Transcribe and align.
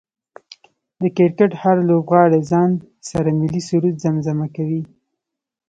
د 1.01 1.03
کرکټ 1.17 1.51
هر 1.63 1.77
لوبغاړی 1.89 2.41
ځان 2.51 2.69
سره 3.09 3.29
ملي 3.39 3.61
سرود 3.69 3.95
زمزمه 4.05 4.47
کوي 4.55 4.81